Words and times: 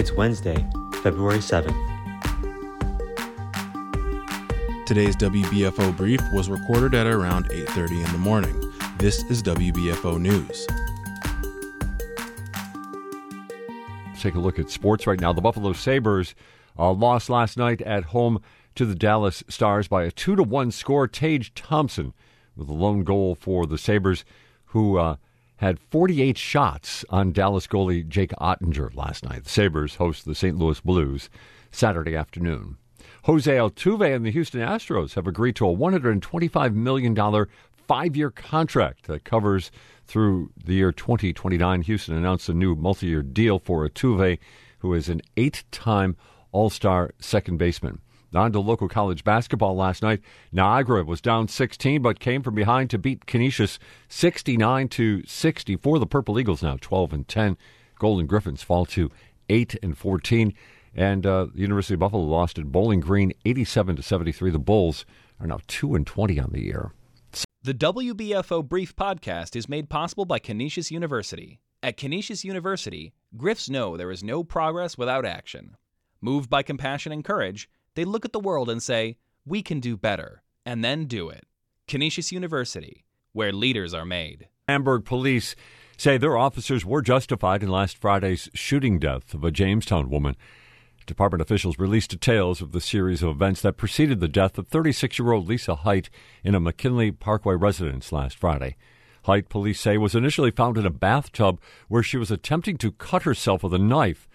It's 0.00 0.12
Wednesday, 0.12 0.56
February 1.02 1.40
7th. 1.40 1.76
Today's 4.86 5.14
WBFO 5.16 5.94
brief 5.94 6.22
was 6.32 6.48
recorded 6.48 6.94
at 6.94 7.06
around 7.06 7.50
8:30 7.50 8.06
in 8.06 8.12
the 8.12 8.16
morning. 8.16 8.72
This 8.96 9.22
is 9.24 9.42
WBFO 9.42 10.18
News. 10.18 10.66
Let's 14.06 14.22
take 14.22 14.36
a 14.36 14.38
look 14.38 14.58
at 14.58 14.70
sports 14.70 15.06
right 15.06 15.20
now. 15.20 15.34
The 15.34 15.42
Buffalo 15.42 15.74
Sabres 15.74 16.34
uh, 16.78 16.92
lost 16.92 17.28
last 17.28 17.58
night 17.58 17.82
at 17.82 18.04
home 18.04 18.40
to 18.76 18.86
the 18.86 18.94
Dallas 18.94 19.44
Stars 19.48 19.86
by 19.86 20.04
a 20.04 20.10
2 20.10 20.34
to 20.34 20.42
1 20.42 20.70
score. 20.70 21.08
Tage 21.08 21.52
Thompson 21.52 22.14
with 22.56 22.70
a 22.70 22.72
lone 22.72 23.04
goal 23.04 23.34
for 23.34 23.66
the 23.66 23.76
Sabres, 23.76 24.24
who 24.64 24.96
uh, 24.96 25.16
had 25.60 25.78
48 25.78 26.38
shots 26.38 27.04
on 27.10 27.32
Dallas 27.32 27.66
goalie 27.66 28.08
Jake 28.08 28.30
Oettinger 28.40 28.94
last 28.94 29.24
night. 29.24 29.44
The 29.44 29.50
Sabres 29.50 29.96
host 29.96 30.24
the 30.24 30.34
St. 30.34 30.56
Louis 30.56 30.80
Blues 30.80 31.28
Saturday 31.70 32.16
afternoon. 32.16 32.78
Jose 33.24 33.54
Altuve 33.54 34.14
and 34.14 34.24
the 34.24 34.30
Houston 34.30 34.62
Astros 34.62 35.14
have 35.14 35.26
agreed 35.26 35.56
to 35.56 35.68
a 35.68 35.76
$125 35.76 36.74
million 36.74 37.46
five 37.86 38.16
year 38.16 38.30
contract 38.30 39.06
that 39.06 39.24
covers 39.24 39.70
through 40.06 40.50
the 40.64 40.74
year 40.74 40.92
2029. 40.92 41.82
Houston 41.82 42.16
announced 42.16 42.48
a 42.48 42.54
new 42.54 42.74
multi 42.74 43.08
year 43.08 43.22
deal 43.22 43.58
for 43.58 43.86
Altuve, 43.86 44.38
who 44.78 44.94
is 44.94 45.10
an 45.10 45.20
eight 45.36 45.64
time 45.70 46.16
All 46.52 46.70
Star 46.70 47.10
second 47.18 47.58
baseman. 47.58 48.00
On 48.34 48.52
to 48.52 48.60
local 48.60 48.88
college 48.88 49.24
basketball 49.24 49.74
last 49.74 50.02
night. 50.02 50.20
Niagara 50.52 51.04
was 51.04 51.20
down 51.20 51.48
16, 51.48 52.00
but 52.00 52.20
came 52.20 52.42
from 52.42 52.54
behind 52.54 52.90
to 52.90 52.98
beat 52.98 53.26
Canisius 53.26 53.78
69 54.08 54.88
to 54.88 55.24
64. 55.26 55.98
The 55.98 56.06
Purple 56.06 56.38
Eagles 56.38 56.62
now 56.62 56.76
12 56.80 57.12
and 57.12 57.28
10. 57.28 57.56
Golden 57.98 58.26
Griffins 58.26 58.62
fall 58.62 58.86
to 58.86 59.10
8 59.48 59.76
and 59.82 59.98
14. 59.98 60.54
And 60.94 61.26
uh, 61.26 61.46
the 61.52 61.60
University 61.60 61.94
of 61.94 62.00
Buffalo 62.00 62.22
lost 62.22 62.58
at 62.58 62.70
Bowling 62.70 63.00
Green 63.00 63.32
87 63.44 63.96
to 63.96 64.02
73. 64.02 64.50
The 64.50 64.58
Bulls 64.58 65.04
are 65.40 65.46
now 65.46 65.58
2 65.66 65.94
and 65.94 66.06
20 66.06 66.38
on 66.38 66.50
the 66.52 66.62
year. 66.62 66.92
The 67.62 67.74
WBFO 67.74 68.66
Brief 68.66 68.96
podcast 68.96 69.54
is 69.54 69.68
made 69.68 69.90
possible 69.90 70.24
by 70.24 70.38
Canisius 70.38 70.90
University. 70.90 71.60
At 71.82 71.96
Canisius 71.96 72.44
University, 72.44 73.12
Griffs 73.36 73.68
know 73.68 73.96
there 73.96 74.10
is 74.10 74.22
no 74.22 74.44
progress 74.44 74.96
without 74.96 75.26
action. 75.26 75.76
Moved 76.20 76.48
by 76.48 76.62
compassion 76.62 77.12
and 77.12 77.24
courage, 77.24 77.68
they 77.94 78.04
look 78.04 78.24
at 78.24 78.32
the 78.32 78.40
world 78.40 78.70
and 78.70 78.82
say, 78.82 79.16
we 79.46 79.62
can 79.62 79.80
do 79.80 79.96
better, 79.96 80.42
and 80.64 80.84
then 80.84 81.06
do 81.06 81.28
it. 81.28 81.46
Canisius 81.86 82.32
University, 82.32 83.04
where 83.32 83.52
leaders 83.52 83.94
are 83.94 84.04
made. 84.04 84.48
Hamburg 84.68 85.04
police 85.04 85.56
say 85.96 86.16
their 86.16 86.36
officers 86.36 86.84
were 86.84 87.02
justified 87.02 87.62
in 87.62 87.68
last 87.68 87.98
Friday's 87.98 88.48
shooting 88.54 88.98
death 88.98 89.34
of 89.34 89.44
a 89.44 89.50
Jamestown 89.50 90.08
woman. 90.08 90.36
Department 91.06 91.42
officials 91.42 91.78
released 91.78 92.10
details 92.10 92.62
of 92.62 92.72
the 92.72 92.80
series 92.80 93.22
of 93.22 93.30
events 93.30 93.60
that 93.62 93.76
preceded 93.76 94.20
the 94.20 94.28
death 94.28 94.56
of 94.58 94.68
36 94.68 95.18
year 95.18 95.32
old 95.32 95.48
Lisa 95.48 95.74
Height 95.74 96.08
in 96.44 96.54
a 96.54 96.60
McKinley 96.60 97.10
Parkway 97.10 97.54
residence 97.56 98.12
last 98.12 98.38
Friday. 98.38 98.76
Height, 99.24 99.48
police 99.48 99.80
say, 99.80 99.98
was 99.98 100.14
initially 100.14 100.50
found 100.50 100.78
in 100.78 100.86
a 100.86 100.90
bathtub 100.90 101.60
where 101.88 102.02
she 102.02 102.16
was 102.16 102.30
attempting 102.30 102.76
to 102.78 102.92
cut 102.92 103.24
herself 103.24 103.62
with 103.62 103.74
a 103.74 103.78
knife. 103.78 104.28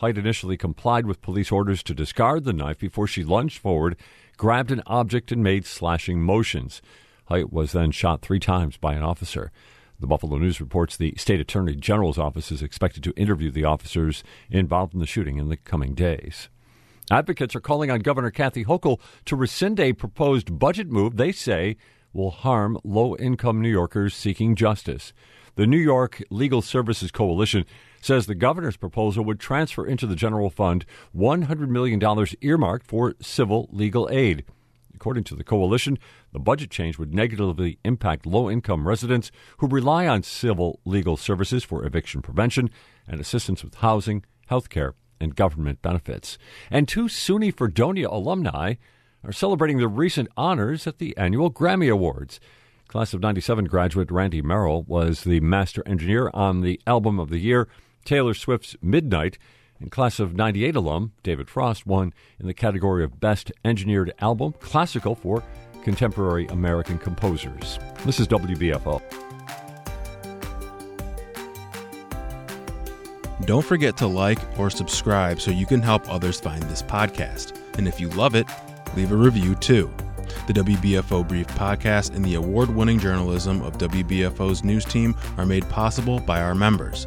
Height 0.00 0.16
initially 0.16 0.56
complied 0.56 1.04
with 1.04 1.20
police 1.20 1.52
orders 1.52 1.82
to 1.82 1.92
discard 1.92 2.44
the 2.44 2.54
knife 2.54 2.78
before 2.78 3.06
she 3.06 3.22
lunged 3.22 3.58
forward, 3.58 3.98
grabbed 4.38 4.70
an 4.70 4.82
object, 4.86 5.30
and 5.30 5.42
made 5.42 5.66
slashing 5.66 6.22
motions. 6.22 6.80
Height 7.26 7.52
was 7.52 7.72
then 7.72 7.90
shot 7.90 8.22
three 8.22 8.40
times 8.40 8.78
by 8.78 8.94
an 8.94 9.02
officer. 9.02 9.52
The 9.98 10.06
Buffalo 10.06 10.38
News 10.38 10.58
reports 10.58 10.96
the 10.96 11.12
state 11.18 11.38
attorney 11.38 11.76
general's 11.76 12.16
office 12.16 12.50
is 12.50 12.62
expected 12.62 13.02
to 13.04 13.12
interview 13.14 13.50
the 13.50 13.66
officers 13.66 14.24
involved 14.50 14.94
in 14.94 15.00
the 15.00 15.06
shooting 15.06 15.36
in 15.36 15.50
the 15.50 15.58
coming 15.58 15.92
days. 15.92 16.48
Advocates 17.10 17.54
are 17.54 17.60
calling 17.60 17.90
on 17.90 18.00
Governor 18.00 18.30
Kathy 18.30 18.64
Hochul 18.64 19.00
to 19.26 19.36
rescind 19.36 19.78
a 19.78 19.92
proposed 19.92 20.58
budget 20.58 20.88
move 20.88 21.18
they 21.18 21.30
say 21.30 21.76
will 22.14 22.30
harm 22.30 22.78
low 22.84 23.16
income 23.16 23.60
New 23.60 23.68
Yorkers 23.68 24.14
seeking 24.14 24.56
justice. 24.56 25.12
The 25.56 25.66
New 25.66 25.76
York 25.76 26.22
Legal 26.30 26.62
Services 26.62 27.10
Coalition 27.10 27.66
says 28.00 28.26
the 28.26 28.34
governor's 28.34 28.76
proposal 28.76 29.24
would 29.24 29.40
transfer 29.40 29.86
into 29.86 30.06
the 30.06 30.16
general 30.16 30.50
fund 30.50 30.84
$100 31.16 31.68
million 31.68 32.00
earmarked 32.40 32.86
for 32.86 33.14
civil 33.20 33.68
legal 33.72 34.08
aid. 34.10 34.44
According 34.94 35.24
to 35.24 35.34
the 35.34 35.44
coalition, 35.44 35.98
the 36.32 36.38
budget 36.38 36.70
change 36.70 36.98
would 36.98 37.14
negatively 37.14 37.78
impact 37.84 38.26
low 38.26 38.50
income 38.50 38.86
residents 38.86 39.30
who 39.58 39.66
rely 39.66 40.06
on 40.06 40.22
civil 40.22 40.78
legal 40.84 41.16
services 41.16 41.64
for 41.64 41.86
eviction 41.86 42.20
prevention 42.20 42.68
and 43.08 43.20
assistance 43.20 43.64
with 43.64 43.76
housing, 43.76 44.24
health 44.48 44.68
care, 44.68 44.94
and 45.18 45.36
government 45.36 45.80
benefits. 45.82 46.36
And 46.70 46.86
two 46.86 47.04
SUNY 47.04 47.54
Fredonia 47.56 48.08
alumni 48.08 48.74
are 49.24 49.32
celebrating 49.32 49.78
their 49.78 49.88
recent 49.88 50.28
honors 50.36 50.86
at 50.86 50.98
the 50.98 51.16
annual 51.16 51.50
Grammy 51.50 51.90
Awards. 51.90 52.40
Class 52.88 53.14
of 53.14 53.20
97 53.20 53.66
graduate 53.66 54.10
Randy 54.10 54.42
Merrill 54.42 54.82
was 54.82 55.22
the 55.22 55.40
master 55.40 55.82
engineer 55.86 56.30
on 56.34 56.60
the 56.62 56.80
album 56.86 57.18
of 57.18 57.30
the 57.30 57.38
year, 57.38 57.68
Taylor 58.04 58.34
Swift's 58.34 58.76
Midnight 58.82 59.38
and 59.78 59.90
class 59.90 60.20
of 60.20 60.34
98 60.34 60.76
alum 60.76 61.12
David 61.22 61.48
Frost 61.48 61.86
won 61.86 62.12
in 62.38 62.46
the 62.46 62.54
category 62.54 63.02
of 63.02 63.20
Best 63.20 63.50
Engineered 63.64 64.12
Album, 64.20 64.54
Classical 64.60 65.14
for 65.14 65.42
Contemporary 65.82 66.46
American 66.48 66.98
Composers. 66.98 67.78
This 68.04 68.20
is 68.20 68.28
WBFO. 68.28 69.02
Don't 73.46 73.64
forget 73.64 73.96
to 73.96 74.06
like 74.06 74.38
or 74.58 74.68
subscribe 74.68 75.40
so 75.40 75.50
you 75.50 75.64
can 75.64 75.80
help 75.80 76.08
others 76.12 76.38
find 76.38 76.62
this 76.64 76.82
podcast. 76.82 77.56
And 77.78 77.88
if 77.88 77.98
you 77.98 78.10
love 78.10 78.34
it, 78.34 78.46
leave 78.94 79.12
a 79.12 79.16
review 79.16 79.54
too. 79.54 79.90
The 80.46 80.52
WBFO 80.52 81.26
Brief 81.26 81.46
podcast 81.48 82.14
and 82.14 82.24
the 82.24 82.34
award 82.34 82.68
winning 82.68 82.98
journalism 82.98 83.62
of 83.62 83.78
WBFO's 83.78 84.62
news 84.62 84.84
team 84.84 85.16
are 85.38 85.46
made 85.46 85.66
possible 85.70 86.20
by 86.20 86.42
our 86.42 86.54
members. 86.54 87.06